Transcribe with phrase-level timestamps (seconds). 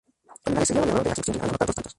[0.43, 1.89] Colmenares sería goleador de la selección al anotar dos tantos.